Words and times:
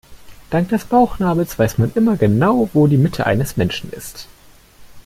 Dank 0.49 0.69
des 0.69 0.85
Bauchnabels 0.85 1.59
weiß 1.59 1.77
man 1.77 1.91
immer 1.93 2.17
genau, 2.17 2.71
wo 2.73 2.87
die 2.87 2.97
Mitte 2.97 3.27
eines 3.27 3.55
Menschen 3.55 3.91
ist. 3.93 4.27